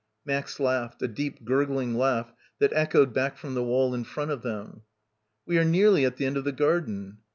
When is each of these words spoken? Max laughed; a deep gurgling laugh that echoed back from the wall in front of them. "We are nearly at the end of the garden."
Max 0.25 0.59
laughed; 0.59 0.99
a 1.03 1.07
deep 1.07 1.45
gurgling 1.45 1.93
laugh 1.93 2.33
that 2.57 2.73
echoed 2.73 3.13
back 3.13 3.37
from 3.37 3.53
the 3.53 3.61
wall 3.63 3.93
in 3.93 4.03
front 4.03 4.31
of 4.31 4.41
them. 4.41 4.81
"We 5.45 5.59
are 5.59 5.63
nearly 5.63 6.05
at 6.05 6.15
the 6.15 6.25
end 6.25 6.37
of 6.37 6.43
the 6.43 6.51
garden." 6.51 7.19